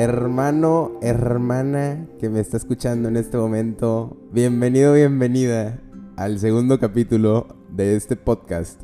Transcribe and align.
Hermano, 0.00 0.92
hermana 1.02 2.06
que 2.18 2.30
me 2.30 2.40
está 2.40 2.56
escuchando 2.56 3.10
en 3.10 3.18
este 3.18 3.36
momento, 3.36 4.16
bienvenido, 4.32 4.94
bienvenida 4.94 5.78
al 6.16 6.38
segundo 6.38 6.78
capítulo 6.78 7.48
de 7.68 7.96
este 7.96 8.16
podcast, 8.16 8.80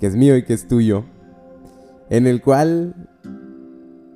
que 0.00 0.08
es 0.08 0.16
mío 0.16 0.36
y 0.36 0.42
que 0.42 0.54
es 0.54 0.66
tuyo, 0.66 1.04
en 2.10 2.26
el 2.26 2.42
cual 2.42 3.08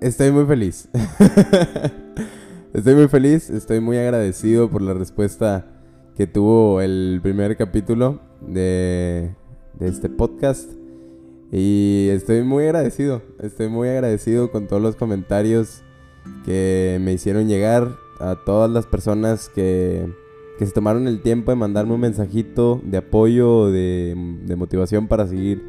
estoy 0.01 0.33
muy 0.33 0.45
feliz. 0.45 0.89
estoy 2.75 2.97
muy 2.97 3.07
feliz, 3.07 3.49
estoy 3.49 3.79
muy 3.79 3.99
agradecido 3.99 4.69
por 4.69 4.83
la 4.83 4.95
respuesta 4.95 5.65
que 6.17 6.27
tuvo 6.27 6.81
el 6.81 7.21
primer 7.23 7.57
capítulo 7.57 8.21
de, 8.41 9.37
este 9.79 10.09
podcast. 10.09 10.73
Y 11.53 12.09
estoy 12.11 12.43
muy 12.43 12.65
agradecido, 12.65 13.23
estoy 13.39 13.69
muy 13.69 13.91
agradecido 13.91 14.51
con 14.51 14.67
todos 14.67 14.83
los 14.83 14.97
comentarios 14.97 15.85
que 16.45 16.99
me 17.01 17.13
hicieron 17.13 17.49
llegar, 17.49 17.97
a 18.23 18.37
todas 18.37 18.71
las 18.71 18.87
personas 18.87 19.49
que, 19.49 20.07
que 20.59 20.67
se 20.67 20.73
tomaron 20.73 21.09
el 21.09 21.21
tiempo 21.23 21.51
de 21.51 21.57
mandarme 21.57 21.95
un 21.95 22.01
mensajito 22.01 22.81
de 22.85 22.99
apoyo, 22.99 23.71
de, 23.71 24.15
motivación 24.57 25.09
para 25.09 25.27
seguir 25.27 25.61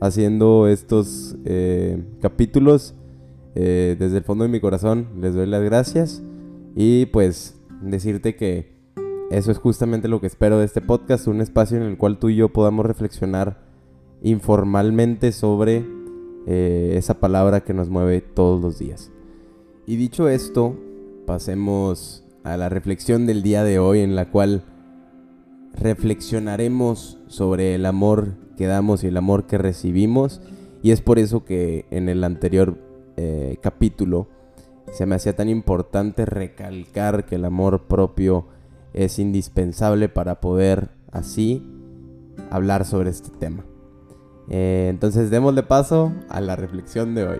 haciendo 0.00 0.68
estos 0.68 1.36
eh, 1.44 2.02
capítulos. 2.20 2.94
Eh, 3.56 3.96
desde 3.98 4.18
el 4.18 4.22
fondo 4.22 4.44
de 4.44 4.50
mi 4.50 4.60
corazón 4.60 5.08
les 5.20 5.34
doy 5.34 5.46
las 5.46 5.60
gracias 5.64 6.22
y 6.76 7.06
pues 7.06 7.60
decirte 7.82 8.36
que 8.36 8.76
eso 9.32 9.50
es 9.50 9.58
justamente 9.58 10.06
lo 10.06 10.20
que 10.20 10.28
espero 10.28 10.60
de 10.60 10.66
este 10.66 10.80
podcast, 10.80 11.26
un 11.26 11.40
espacio 11.40 11.76
en 11.76 11.82
el 11.82 11.98
cual 11.98 12.20
tú 12.20 12.28
y 12.28 12.36
yo 12.36 12.50
podamos 12.50 12.86
reflexionar 12.86 13.58
informalmente 14.22 15.32
sobre 15.32 15.84
eh, 16.46 16.92
esa 16.96 17.18
palabra 17.18 17.64
que 17.64 17.74
nos 17.74 17.88
mueve 17.90 18.20
todos 18.20 18.60
los 18.60 18.78
días. 18.78 19.10
Y 19.90 19.96
dicho 19.96 20.28
esto, 20.28 20.76
pasemos 21.26 22.22
a 22.44 22.56
la 22.56 22.68
reflexión 22.68 23.26
del 23.26 23.42
día 23.42 23.64
de 23.64 23.80
hoy 23.80 23.98
en 24.02 24.14
la 24.14 24.30
cual 24.30 24.62
reflexionaremos 25.74 27.18
sobre 27.26 27.74
el 27.74 27.84
amor 27.84 28.34
que 28.56 28.68
damos 28.68 29.02
y 29.02 29.08
el 29.08 29.16
amor 29.16 29.48
que 29.48 29.58
recibimos. 29.58 30.42
Y 30.80 30.92
es 30.92 31.00
por 31.00 31.18
eso 31.18 31.44
que 31.44 31.86
en 31.90 32.08
el 32.08 32.22
anterior 32.22 32.78
eh, 33.16 33.56
capítulo 33.60 34.28
se 34.92 35.06
me 35.06 35.16
hacía 35.16 35.34
tan 35.34 35.48
importante 35.48 36.24
recalcar 36.24 37.26
que 37.26 37.34
el 37.34 37.44
amor 37.44 37.88
propio 37.88 38.46
es 38.94 39.18
indispensable 39.18 40.08
para 40.08 40.40
poder 40.40 40.90
así 41.10 41.66
hablar 42.48 42.84
sobre 42.84 43.10
este 43.10 43.30
tema. 43.40 43.64
Eh, 44.50 44.86
entonces 44.88 45.30
démosle 45.30 45.64
paso 45.64 46.12
a 46.28 46.40
la 46.40 46.54
reflexión 46.54 47.16
de 47.16 47.26
hoy. 47.26 47.38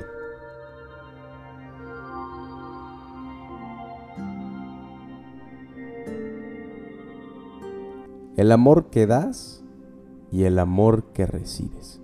El 8.41 8.53
amor 8.53 8.89
que 8.89 9.07
das 9.07 9.63
y 10.33 10.45
el 10.45 10.59
amor 10.59 11.13
que 11.13 11.27
recibes. 11.27 12.01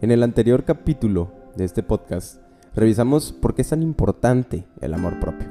En 0.00 0.10
el 0.10 0.24
anterior 0.24 0.64
capítulo 0.64 1.30
de 1.54 1.64
este 1.64 1.84
podcast 1.84 2.42
revisamos 2.74 3.30
por 3.30 3.54
qué 3.54 3.62
es 3.62 3.68
tan 3.68 3.80
importante 3.80 4.66
el 4.80 4.94
amor 4.94 5.20
propio. 5.20 5.46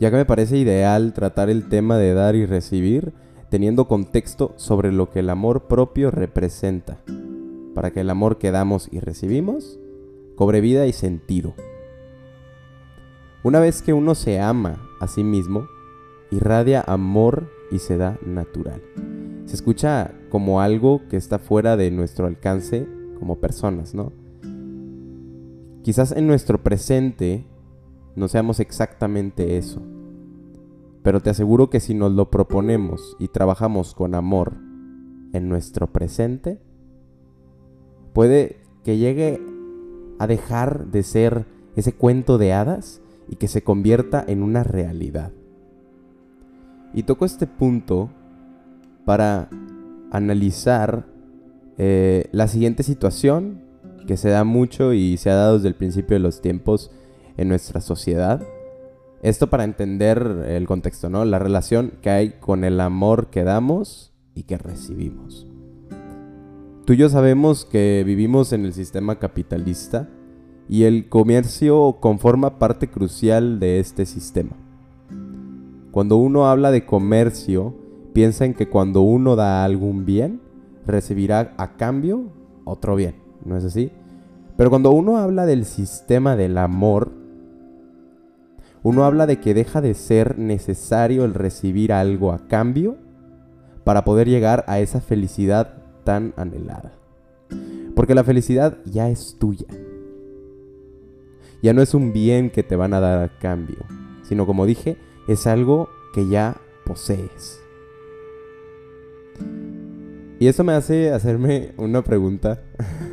Ya 0.00 0.10
que 0.10 0.16
me 0.16 0.24
parece 0.24 0.56
ideal 0.56 1.12
tratar 1.12 1.50
el 1.50 1.68
tema 1.68 1.98
de 1.98 2.14
dar 2.14 2.34
y 2.34 2.46
recibir 2.46 3.12
teniendo 3.48 3.86
contexto 3.86 4.54
sobre 4.56 4.90
lo 4.90 5.08
que 5.08 5.20
el 5.20 5.30
amor 5.30 5.68
propio 5.68 6.10
representa, 6.10 6.98
para 7.76 7.92
que 7.92 8.00
el 8.00 8.10
amor 8.10 8.38
que 8.38 8.50
damos 8.50 8.88
y 8.90 8.98
recibimos 8.98 9.78
cobre 10.34 10.60
vida 10.60 10.88
y 10.88 10.92
sentido. 10.92 11.54
Una 13.44 13.60
vez 13.60 13.82
que 13.82 13.92
uno 13.92 14.16
se 14.16 14.40
ama 14.40 14.82
a 14.98 15.06
sí 15.06 15.22
mismo, 15.22 15.68
irradia 16.32 16.82
amor 16.84 17.59
y 17.70 17.78
se 17.78 17.96
da 17.96 18.18
natural. 18.24 18.82
Se 19.46 19.54
escucha 19.54 20.12
como 20.28 20.60
algo 20.60 21.02
que 21.08 21.16
está 21.16 21.38
fuera 21.38 21.76
de 21.76 21.90
nuestro 21.90 22.26
alcance 22.26 22.86
como 23.18 23.40
personas, 23.40 23.94
¿no? 23.94 24.12
Quizás 25.82 26.12
en 26.12 26.26
nuestro 26.26 26.62
presente 26.62 27.46
no 28.16 28.28
seamos 28.28 28.60
exactamente 28.60 29.56
eso, 29.56 29.82
pero 31.02 31.20
te 31.20 31.30
aseguro 31.30 31.70
que 31.70 31.80
si 31.80 31.94
nos 31.94 32.12
lo 32.12 32.30
proponemos 32.30 33.16
y 33.18 33.28
trabajamos 33.28 33.94
con 33.94 34.14
amor 34.14 34.54
en 35.32 35.48
nuestro 35.48 35.86
presente, 35.92 36.60
puede 38.12 38.60
que 38.84 38.98
llegue 38.98 39.40
a 40.18 40.26
dejar 40.26 40.86
de 40.88 41.02
ser 41.02 41.46
ese 41.76 41.92
cuento 41.92 42.36
de 42.36 42.52
hadas 42.52 43.00
y 43.28 43.36
que 43.36 43.48
se 43.48 43.62
convierta 43.62 44.22
en 44.26 44.42
una 44.42 44.64
realidad. 44.64 45.32
Y 46.92 47.04
toco 47.04 47.24
este 47.24 47.46
punto 47.46 48.10
para 49.04 49.48
analizar 50.10 51.06
eh, 51.78 52.28
la 52.32 52.48
siguiente 52.48 52.82
situación 52.82 53.62
que 54.06 54.16
se 54.16 54.28
da 54.28 54.44
mucho 54.44 54.92
y 54.92 55.16
se 55.16 55.30
ha 55.30 55.34
dado 55.34 55.54
desde 55.54 55.68
el 55.68 55.74
principio 55.74 56.16
de 56.16 56.20
los 56.20 56.40
tiempos 56.40 56.90
en 57.36 57.48
nuestra 57.48 57.80
sociedad. 57.80 58.42
Esto 59.22 59.50
para 59.50 59.64
entender 59.64 60.44
el 60.48 60.66
contexto, 60.66 61.10
¿no? 61.10 61.24
La 61.24 61.38
relación 61.38 61.92
que 62.02 62.10
hay 62.10 62.30
con 62.40 62.64
el 62.64 62.80
amor 62.80 63.28
que 63.30 63.44
damos 63.44 64.12
y 64.34 64.44
que 64.44 64.58
recibimos. 64.58 65.46
Tú 66.86 66.94
y 66.94 66.96
yo 66.96 67.08
sabemos 67.08 67.64
que 67.64 68.02
vivimos 68.04 68.52
en 68.52 68.64
el 68.64 68.72
sistema 68.72 69.18
capitalista 69.18 70.08
y 70.68 70.84
el 70.84 71.08
comercio 71.08 71.98
conforma 72.00 72.58
parte 72.58 72.88
crucial 72.88 73.60
de 73.60 73.80
este 73.80 74.06
sistema. 74.06 74.56
Cuando 75.90 76.16
uno 76.16 76.46
habla 76.46 76.70
de 76.70 76.86
comercio, 76.86 77.74
piensa 78.12 78.44
en 78.44 78.54
que 78.54 78.68
cuando 78.68 79.00
uno 79.00 79.34
da 79.34 79.64
algún 79.64 80.04
bien, 80.04 80.40
recibirá 80.86 81.54
a 81.56 81.76
cambio 81.76 82.24
otro 82.64 82.94
bien, 82.94 83.16
¿no 83.44 83.56
es 83.56 83.64
así? 83.64 83.90
Pero 84.56 84.70
cuando 84.70 84.92
uno 84.92 85.16
habla 85.16 85.46
del 85.46 85.64
sistema 85.64 86.36
del 86.36 86.58
amor, 86.58 87.12
uno 88.82 89.04
habla 89.04 89.26
de 89.26 89.40
que 89.40 89.54
deja 89.54 89.80
de 89.80 89.94
ser 89.94 90.38
necesario 90.38 91.24
el 91.24 91.34
recibir 91.34 91.92
algo 91.92 92.32
a 92.32 92.46
cambio 92.46 92.96
para 93.84 94.04
poder 94.04 94.28
llegar 94.28 94.64
a 94.68 94.78
esa 94.78 95.00
felicidad 95.00 95.82
tan 96.04 96.34
anhelada. 96.36 96.92
Porque 97.96 98.14
la 98.14 98.24
felicidad 98.24 98.78
ya 98.84 99.08
es 99.10 99.36
tuya. 99.38 99.66
Ya 101.62 101.74
no 101.74 101.82
es 101.82 101.92
un 101.92 102.12
bien 102.12 102.50
que 102.50 102.62
te 102.62 102.76
van 102.76 102.94
a 102.94 103.00
dar 103.00 103.22
a 103.22 103.38
cambio, 103.38 103.78
sino 104.22 104.46
como 104.46 104.64
dije, 104.64 104.96
es 105.30 105.46
algo 105.46 105.88
que 106.12 106.26
ya 106.26 106.56
posees. 106.84 107.62
Y 110.40 110.48
eso 110.48 110.64
me 110.64 110.72
hace 110.72 111.12
hacerme 111.12 111.72
una 111.76 112.02
pregunta. 112.02 112.60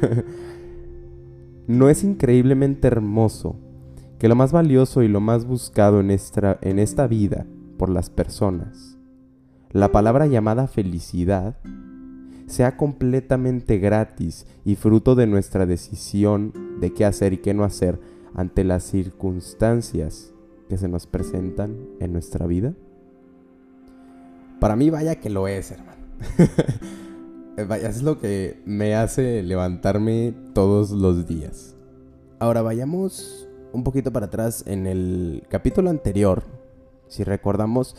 ¿No 1.67 1.89
es 1.89 2.03
increíblemente 2.03 2.87
hermoso 2.87 3.59
que 4.17 4.27
lo 4.27 4.35
más 4.35 4.51
valioso 4.51 5.03
y 5.03 5.07
lo 5.07 5.19
más 5.19 5.45
buscado 5.45 5.99
en 5.99 6.09
esta, 6.09 6.57
en 6.61 6.79
esta 6.79 7.05
vida 7.05 7.45
por 7.77 7.89
las 7.89 8.09
personas, 8.09 8.97
la 9.69 9.91
palabra 9.91 10.25
llamada 10.25 10.67
felicidad, 10.67 11.57
sea 12.47 12.77
completamente 12.77 13.77
gratis 13.77 14.47
y 14.65 14.73
fruto 14.73 15.13
de 15.13 15.27
nuestra 15.27 15.67
decisión 15.67 16.51
de 16.79 16.93
qué 16.93 17.05
hacer 17.05 17.33
y 17.33 17.37
qué 17.37 17.53
no 17.53 17.63
hacer 17.63 17.99
ante 18.33 18.63
las 18.63 18.85
circunstancias 18.85 20.33
que 20.67 20.77
se 20.77 20.87
nos 20.87 21.07
presentan 21.07 21.77
en 21.99 22.13
nuestra 22.13 22.45
vida? 22.47 22.73
Para 24.59 24.75
mí 24.75 24.89
vaya 24.89 25.19
que 25.19 25.29
lo 25.29 25.47
es, 25.47 25.71
hermano. 25.71 26.03
vaya, 27.67 27.89
es 27.89 28.01
lo 28.01 28.19
que 28.19 28.61
me 28.65 28.95
hace 28.95 29.43
levantarme 29.43 30.33
todos 30.53 30.91
los 30.91 31.27
días. 31.27 31.75
Ahora 32.39 32.61
vayamos 32.61 33.47
un 33.73 33.83
poquito 33.83 34.11
para 34.11 34.27
atrás 34.27 34.63
en 34.67 34.87
el 34.87 35.43
capítulo 35.49 35.89
anterior, 35.89 36.43
si 37.07 37.23
recordamos, 37.23 37.95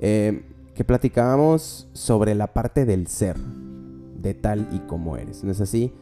eh, 0.00 0.44
que 0.74 0.84
platicábamos 0.84 1.88
sobre 1.92 2.34
la 2.34 2.52
parte 2.52 2.84
del 2.84 3.06
ser, 3.06 3.36
de 3.36 4.34
tal 4.34 4.68
y 4.72 4.80
como 4.80 5.16
eres. 5.16 5.44
¿No 5.44 5.52
es 5.52 5.60
así? 5.60 5.92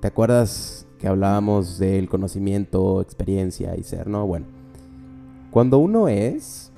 ¿Te 0.00 0.08
acuerdas 0.08 0.86
que 0.98 1.08
hablábamos 1.08 1.78
del 1.78 2.08
conocimiento, 2.08 3.00
experiencia 3.00 3.76
y 3.76 3.82
ser, 3.82 4.06
no? 4.06 4.26
Bueno, 4.26 4.46
cuando 5.54 5.78
uno 5.78 6.08
es, 6.08 6.72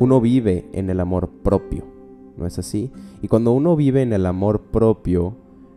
uno 0.00 0.20
vive 0.20 0.68
en 0.72 0.90
el 0.90 0.98
amor 0.98 1.30
propio, 1.44 1.84
¿no 2.36 2.44
es 2.44 2.58
así? 2.58 2.90
Y 3.20 3.28
cuando 3.28 3.52
uno 3.52 3.76
vive 3.76 4.02
en 4.02 4.12
el 4.12 4.26
amor 4.26 4.62
propio, 4.62 5.36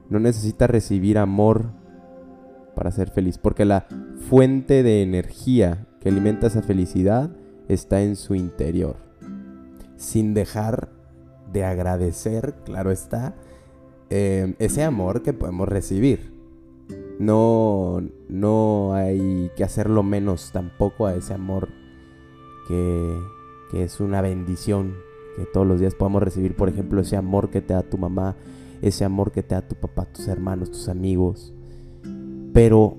no 0.10 0.19
necesita 0.19 0.66
recibir 0.66 1.19
amor 1.19 1.68
para 2.75 2.90
ser 2.90 3.12
feliz, 3.12 3.38
porque 3.38 3.66
la 3.66 3.86
fuente 4.31 4.81
de 4.81 5.04
energía 5.04 5.86
que 6.02 6.10
alimenta 6.10 6.48
esa 6.48 6.63
felicidad 6.63 7.30
está 7.68 8.02
en 8.02 8.16
su 8.16 8.34
interior, 8.34 8.96
sin 9.98 10.34
dejar 10.34 10.90
de 11.54 11.66
agradecer, 11.66 12.56
claro 12.66 12.90
está, 12.90 13.36
eh, 14.10 14.56
ese 14.57 14.84
amor 14.84 15.22
que 15.22 15.34
podemos 15.34 15.69
recibir. 15.69 16.34
No, 17.19 18.01
no 18.29 18.94
hay 18.94 19.51
que 19.56 19.63
hacerlo 19.63 20.03
menos 20.03 20.51
tampoco 20.51 21.06
a 21.06 21.15
ese 21.15 21.33
amor 21.33 21.69
que, 22.67 23.19
que 23.71 23.83
es 23.83 24.00
una 24.00 24.21
bendición 24.21 24.95
que 25.35 25.45
todos 25.45 25.67
los 25.67 25.79
días 25.79 25.95
podamos 25.95 26.23
recibir, 26.23 26.56
por 26.56 26.69
ejemplo, 26.69 27.01
ese 27.01 27.17
amor 27.17 27.50
que 27.50 27.62
te 27.62 27.73
da 27.73 27.83
tu 27.83 27.97
mamá, 27.97 28.35
ese 28.81 29.06
amor 29.06 29.31
que 29.31 29.44
te 29.44 29.56
da 29.56 29.67
tu 29.67 29.75
papá, 29.75 30.06
tus 30.06 30.27
hermanos, 30.27 30.71
tus 30.71 30.88
amigos. 30.89 31.53
Pero 32.53 32.97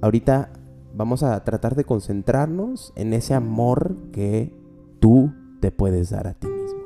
ahorita 0.00 0.52
vamos 0.94 1.22
a 1.22 1.42
tratar 1.44 1.74
de 1.74 1.84
concentrarnos 1.84 2.92
en 2.96 3.12
ese 3.12 3.34
amor 3.34 3.96
que 4.12 4.54
tú 5.00 5.32
te 5.60 5.70
puedes 5.70 6.10
dar 6.10 6.26
a 6.26 6.34
ti 6.34 6.46
mismo. 6.46 6.80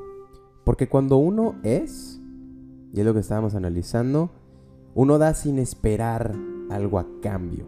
Porque 0.65 0.89
cuando 0.89 1.17
uno 1.17 1.55
es, 1.63 2.21
y 2.93 3.01
es 3.01 3.07
lo 3.07 3.15
que 3.15 3.21
estábamos 3.21 3.55
analizando, 3.55 4.31
uno 4.95 5.19
da 5.19 5.35
sin 5.35 5.59
esperar 5.59 6.35
algo 6.71 6.99
a 6.99 7.07
cambio. 7.21 7.67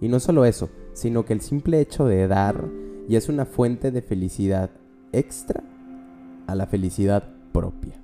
Y 0.00 0.08
no 0.08 0.20
solo 0.20 0.44
eso, 0.44 0.68
sino 0.92 1.24
que 1.24 1.32
el 1.32 1.40
simple 1.40 1.80
hecho 1.80 2.06
de 2.06 2.26
dar 2.26 2.64
ya 3.08 3.18
es 3.18 3.28
una 3.28 3.44
fuente 3.44 3.90
de 3.90 4.02
felicidad 4.02 4.70
extra 5.12 5.62
a 6.46 6.54
la 6.54 6.66
felicidad 6.66 7.24
propia. 7.52 8.00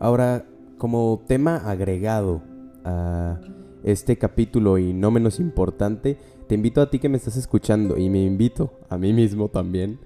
Ahora, 0.00 0.46
como 0.78 1.22
tema 1.26 1.56
agregado 1.56 2.42
a 2.84 3.40
este 3.82 4.16
capítulo 4.16 4.78
y 4.78 4.92
no 4.92 5.10
menos 5.10 5.40
importante, 5.40 6.18
te 6.46 6.54
invito 6.54 6.80
a 6.80 6.90
ti 6.90 6.98
que 6.98 7.08
me 7.08 7.16
estás 7.16 7.36
escuchando 7.36 7.98
y 7.98 8.08
me 8.08 8.24
invito 8.24 8.72
a 8.88 8.96
mí 8.96 9.12
mismo 9.12 9.48
también 9.48 9.98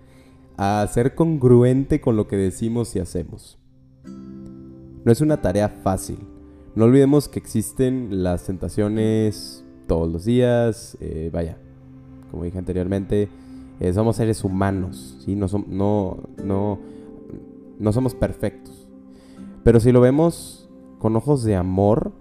a 0.57 0.87
ser 0.91 1.15
congruente 1.15 2.01
con 2.01 2.17
lo 2.17 2.27
que 2.27 2.37
decimos 2.37 2.95
y 2.97 3.01
hacemos. 3.01 3.59
No 4.05 5.11
es 5.11 5.21
una 5.21 5.41
tarea 5.41 5.69
fácil. 5.69 6.19
No 6.75 6.87
olvidemos 6.87 7.29
que 7.29 7.39
existen 7.39 8.23
las 8.23 8.45
tentaciones 8.45 9.63
todos 9.87 10.11
los 10.11 10.25
días. 10.25 10.97
Eh, 11.01 11.29
vaya, 11.31 11.59
como 12.31 12.45
dije 12.45 12.57
anteriormente, 12.57 13.29
eh, 13.79 13.93
somos 13.93 14.17
seres 14.17 14.43
humanos, 14.43 15.19
¿sí? 15.25 15.37
no, 15.37 15.49
somos 17.93 18.15
perfectos. 18.15 18.89
Pero 19.65 19.81
si 19.81 19.93
lo 19.93 20.01
vemos 20.01 20.71
con 20.99 21.15
ojos 21.15 21.45
de 21.45 21.57
amor, 21.57 22.13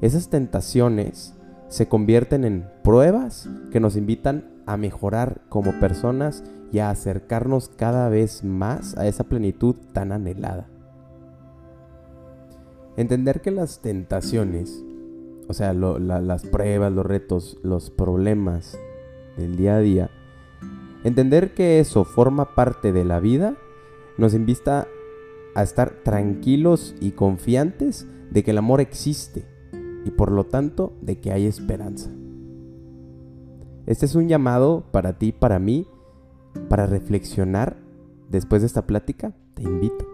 esas 0.00 0.28
tentaciones 0.28 1.34
se 1.68 1.88
convierten 1.88 2.44
en 2.44 2.68
pruebas 2.84 3.48
que 3.72 3.80
nos 3.80 3.96
invitan 3.96 4.62
a 4.66 4.76
mejorar 4.76 5.40
como 5.48 5.80
personas 5.80 6.44
y 6.70 6.78
a 6.78 6.90
acercarnos 6.90 7.70
cada 7.70 8.08
vez 8.08 8.44
más 8.44 8.96
a 8.96 9.08
esa 9.08 9.24
plenitud 9.24 9.74
tan 9.92 10.12
anhelada. 10.12 10.68
Entender 12.96 13.42
que 13.42 13.50
las 13.50 13.82
tentaciones, 13.82 14.82
o 15.48 15.52
sea, 15.52 15.74
las 15.74 16.46
pruebas, 16.46 16.92
los 16.92 17.04
retos, 17.04 17.58
los 17.62 17.90
problemas 17.90 18.78
del 19.36 19.56
día 19.56 19.76
a 19.76 19.80
día, 19.80 20.10
entender 21.04 21.52
que 21.54 21.78
eso 21.78 22.04
forma 22.04 22.54
parte 22.54 22.92
de 22.92 23.04
la 23.04 23.20
vida, 23.20 23.56
nos 24.16 24.32
invita 24.32 24.88
a 25.54 25.62
estar 25.62 26.02
tranquilos 26.02 26.94
y 27.00 27.10
confiantes 27.12 28.06
de 28.30 28.42
que 28.42 28.52
el 28.52 28.58
amor 28.58 28.80
existe 28.80 29.44
y 30.04 30.10
por 30.10 30.32
lo 30.32 30.44
tanto 30.44 30.94
de 31.02 31.20
que 31.20 31.32
hay 31.32 31.46
esperanza. 31.46 32.10
Este 33.86 34.06
es 34.06 34.14
un 34.14 34.28
llamado 34.28 34.84
para 34.90 35.18
ti, 35.18 35.32
para 35.32 35.58
mí, 35.58 35.86
para 36.68 36.86
reflexionar 36.86 37.76
después 38.30 38.62
de 38.62 38.66
esta 38.66 38.86
plática. 38.86 39.32
Te 39.54 39.62
invito 39.62 40.06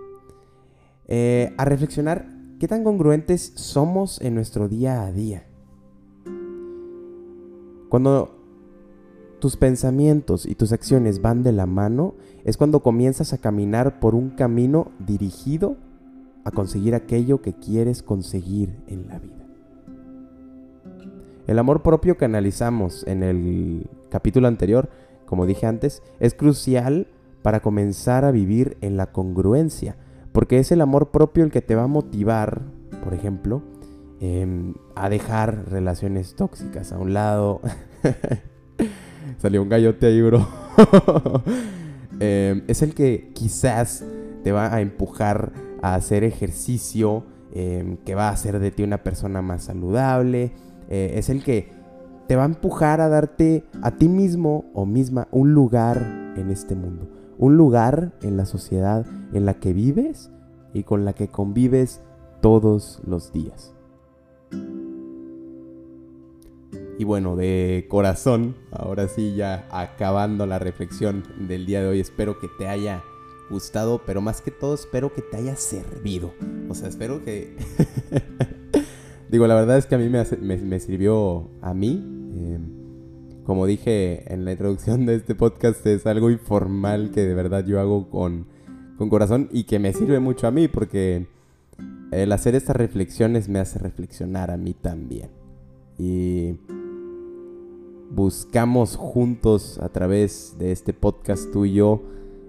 eh, 1.06 1.54
a 1.56 1.64
reflexionar 1.64 2.41
qué 2.62 2.68
tan 2.68 2.84
congruentes 2.84 3.54
somos 3.56 4.20
en 4.20 4.36
nuestro 4.36 4.68
día 4.68 5.02
a 5.02 5.10
día. 5.10 5.48
Cuando 7.88 8.38
tus 9.40 9.56
pensamientos 9.56 10.46
y 10.46 10.54
tus 10.54 10.70
acciones 10.70 11.20
van 11.20 11.42
de 11.42 11.50
la 11.50 11.66
mano, 11.66 12.14
es 12.44 12.56
cuando 12.56 12.78
comienzas 12.78 13.32
a 13.32 13.38
caminar 13.38 13.98
por 13.98 14.14
un 14.14 14.30
camino 14.30 14.92
dirigido 15.00 15.76
a 16.44 16.52
conseguir 16.52 16.94
aquello 16.94 17.42
que 17.42 17.52
quieres 17.52 18.00
conseguir 18.00 18.76
en 18.86 19.08
la 19.08 19.18
vida. 19.18 19.44
El 21.48 21.58
amor 21.58 21.82
propio 21.82 22.16
que 22.16 22.26
analizamos 22.26 23.04
en 23.08 23.24
el 23.24 23.90
capítulo 24.08 24.46
anterior, 24.46 24.88
como 25.26 25.46
dije 25.46 25.66
antes, 25.66 26.00
es 26.20 26.32
crucial 26.32 27.08
para 27.42 27.58
comenzar 27.58 28.24
a 28.24 28.30
vivir 28.30 28.76
en 28.82 28.96
la 28.96 29.10
congruencia, 29.10 29.96
porque 30.32 30.58
es 30.58 30.72
el 30.72 30.80
amor 30.80 31.10
propio 31.10 31.44
el 31.44 31.50
que 31.50 31.60
te 31.60 31.74
va 31.74 31.84
a 31.84 31.88
motivar, 31.88 32.62
por 33.04 33.14
ejemplo, 33.14 33.62
em, 34.20 34.74
a 34.94 35.08
dejar 35.08 35.70
relaciones 35.70 36.34
tóxicas 36.34 36.92
a 36.92 36.98
un 36.98 37.14
lado. 37.14 37.60
Salió 39.38 39.62
un 39.62 39.68
gallote 39.68 40.06
ahí, 40.06 40.22
bro. 40.22 40.46
Em, 42.20 42.62
es 42.68 42.82
el 42.82 42.94
que 42.94 43.32
quizás 43.34 44.04
te 44.44 44.52
va 44.52 44.72
a 44.72 44.80
empujar 44.80 45.52
a 45.82 45.94
hacer 45.94 46.22
ejercicio, 46.22 47.24
em, 47.52 47.96
que 47.96 48.14
va 48.14 48.28
a 48.28 48.32
hacer 48.32 48.60
de 48.60 48.70
ti 48.70 48.84
una 48.84 49.02
persona 49.02 49.42
más 49.42 49.64
saludable, 49.64 50.52
eh, 50.88 51.14
es 51.16 51.30
el 51.30 51.42
que 51.42 51.72
te 52.28 52.36
va 52.36 52.44
a 52.44 52.46
empujar 52.46 53.00
a 53.00 53.08
darte 53.08 53.64
a 53.82 53.90
ti 53.92 54.08
mismo 54.08 54.70
o 54.72 54.86
misma 54.86 55.26
un 55.32 55.52
lugar 55.52 56.32
en 56.36 56.50
este 56.50 56.74
mundo, 56.74 57.08
un 57.42 57.56
lugar 57.56 58.12
en 58.22 58.36
la 58.36 58.46
sociedad 58.46 59.04
en 59.32 59.46
la 59.46 59.54
que 59.54 59.72
vives 59.72 60.30
y 60.72 60.84
con 60.84 61.04
la 61.04 61.12
que 61.12 61.26
convives 61.26 62.00
todos 62.40 63.02
los 63.04 63.32
días. 63.32 63.74
Y 67.00 67.04
bueno, 67.04 67.34
de 67.34 67.86
corazón, 67.90 68.54
ahora 68.70 69.08
sí 69.08 69.34
ya 69.34 69.66
acabando 69.72 70.46
la 70.46 70.60
reflexión 70.60 71.24
del 71.48 71.66
día 71.66 71.82
de 71.82 71.88
hoy, 71.88 71.98
espero 71.98 72.38
que 72.38 72.46
te 72.58 72.68
haya 72.68 73.02
gustado, 73.50 74.02
pero 74.06 74.20
más 74.20 74.40
que 74.40 74.52
todo 74.52 74.74
espero 74.74 75.12
que 75.12 75.22
te 75.22 75.38
haya 75.38 75.56
servido. 75.56 76.34
O 76.68 76.76
sea, 76.76 76.88
espero 76.88 77.24
que... 77.24 77.56
Digo, 79.30 79.48
la 79.48 79.56
verdad 79.56 79.78
es 79.78 79.86
que 79.86 79.96
a 79.96 79.98
mí 79.98 80.08
me, 80.08 80.78
sirvió 80.78 81.50
a 81.60 81.74
mí. 81.74 82.04
Em, 82.36 82.81
como 83.44 83.66
dije 83.66 84.32
en 84.32 84.44
la 84.44 84.52
introducción 84.52 85.06
de 85.06 85.16
este 85.16 85.34
podcast, 85.34 85.84
es 85.86 86.06
algo 86.06 86.30
informal 86.30 87.10
que 87.12 87.22
de 87.22 87.34
verdad 87.34 87.64
yo 87.64 87.80
hago 87.80 88.08
con, 88.08 88.46
con 88.98 89.08
corazón 89.08 89.48
y 89.52 89.64
que 89.64 89.78
me 89.78 89.92
sirve 89.92 90.20
mucho 90.20 90.46
a 90.46 90.50
mí 90.50 90.68
porque 90.68 91.26
el 92.12 92.32
hacer 92.32 92.54
estas 92.54 92.76
reflexiones 92.76 93.48
me 93.48 93.58
hace 93.58 93.78
reflexionar 93.78 94.50
a 94.50 94.56
mí 94.56 94.74
también. 94.74 95.30
Y 95.98 96.56
buscamos 98.10 98.96
juntos 98.96 99.78
a 99.80 99.88
través 99.88 100.56
de 100.58 100.72
este 100.72 100.92
podcast 100.92 101.50
tú 101.50 101.64
y 101.64 101.74
yo 101.74 102.02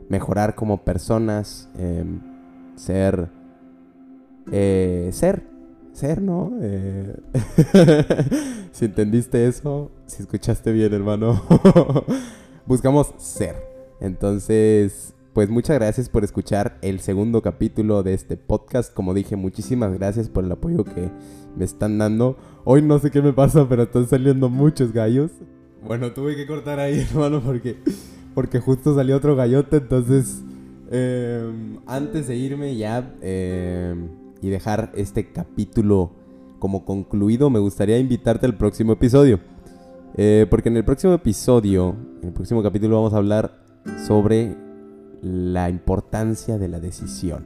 mejorar 0.10 0.56
como 0.56 0.84
personas, 0.84 1.70
em, 1.78 2.20
ser, 2.76 3.30
eh, 4.52 5.10
ser 5.12 5.54
ser, 5.94 6.22
¿no? 6.22 6.52
Eh, 6.60 7.16
si 8.74 8.86
entendiste 8.86 9.48
eso, 9.48 9.92
si 10.08 10.24
escuchaste 10.24 10.74
bien, 10.74 10.92
hermano, 10.94 11.44
buscamos 12.66 13.14
ser. 13.18 13.56
Entonces, 14.02 15.14
pues 15.32 15.50
muchas 15.50 15.78
gracias 15.78 16.10
por 16.10 16.24
escuchar 16.24 16.80
el 16.82 17.00
segundo 17.00 17.44
capítulo 17.44 18.02
de 18.02 18.16
este 18.16 18.36
podcast. 18.36 18.92
Como 18.92 19.14
dije, 19.14 19.36
muchísimas 19.36 19.94
gracias 19.94 20.28
por 20.28 20.44
el 20.44 20.52
apoyo 20.52 20.84
que 20.84 21.12
me 21.56 21.66
están 21.66 22.00
dando. 22.00 22.36
Hoy 22.66 22.82
no 22.82 22.98
sé 22.98 23.12
qué 23.12 23.22
me 23.22 23.32
pasa, 23.32 23.70
pero 23.70 23.84
están 23.84 24.08
saliendo 24.08 24.50
muchos 24.50 24.92
gallos. 24.92 25.30
Bueno, 25.86 26.12
tuve 26.12 26.36
que 26.36 26.48
cortar 26.48 26.80
ahí, 26.80 27.00
hermano, 27.12 27.42
porque, 27.42 27.78
porque 28.34 28.60
justo 28.60 28.96
salió 28.96 29.16
otro 29.16 29.36
gallote. 29.36 29.78
Entonces, 29.78 30.42
em, 30.90 31.78
antes 31.86 32.28
de 32.28 32.36
irme 32.36 32.76
ya... 32.76 33.16
Eh, 33.22 33.96
y 34.44 34.50
dejar 34.50 34.92
este 34.96 35.32
capítulo 35.32 36.12
como 36.64 36.86
concluido, 36.86 37.50
me 37.50 37.60
gustaría 37.60 38.00
invitarte 38.00 38.46
al 38.46 38.56
próximo 38.56 38.94
episodio. 38.94 39.42
Eh, 40.16 40.48
porque 40.50 40.70
en 40.70 40.78
el 40.78 40.86
próximo 40.86 41.12
episodio, 41.12 41.94
en 42.22 42.30
el 42.30 42.34
próximo 42.34 42.64
capítulo 42.64 42.96
vamos 42.96 43.14
a 43.14 43.18
hablar 43.18 43.60
sobre 44.08 44.56
la 45.22 45.70
importancia 45.70 46.58
de 46.58 46.70
la 46.70 46.80
decisión. 46.80 47.46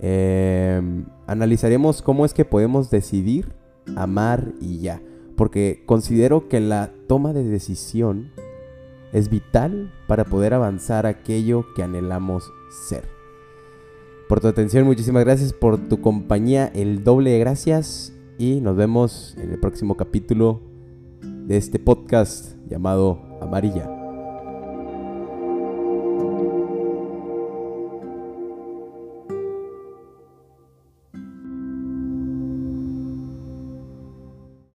Em, 0.00 1.06
analizaremos 1.26 2.02
cómo 2.02 2.26
es 2.26 2.34
que 2.34 2.44
podemos 2.44 2.90
decidir, 2.90 3.54
amar 3.96 4.52
y 4.60 4.80
ya. 4.80 5.00
Porque 5.34 5.82
considero 5.86 6.46
que 6.50 6.60
la 6.60 6.90
toma 7.08 7.32
de 7.32 7.44
decisión 7.44 8.32
es 9.14 9.30
vital 9.30 9.94
para 10.06 10.26
poder 10.26 10.52
avanzar 10.52 11.06
aquello 11.06 11.64
que 11.74 11.82
anhelamos 11.82 12.52
ser 12.86 13.13
por 14.28 14.40
tu 14.40 14.48
atención, 14.48 14.86
muchísimas 14.86 15.24
gracias 15.24 15.52
por 15.52 15.88
tu 15.88 16.00
compañía, 16.00 16.70
el 16.74 17.04
doble 17.04 17.30
de 17.30 17.38
gracias 17.38 18.12
y 18.38 18.60
nos 18.60 18.76
vemos 18.76 19.36
en 19.38 19.50
el 19.50 19.60
próximo 19.60 19.96
capítulo 19.96 20.60
de 21.22 21.56
este 21.56 21.78
podcast 21.78 22.56
llamado 22.68 23.20
Amarilla. 23.40 23.93